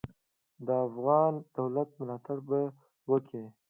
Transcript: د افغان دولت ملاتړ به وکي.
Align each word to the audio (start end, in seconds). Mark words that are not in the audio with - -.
د 0.65 0.67
افغان 0.87 1.33
دولت 1.57 1.89
ملاتړ 1.99 2.37
به 2.47 2.59
وکي. 3.09 3.43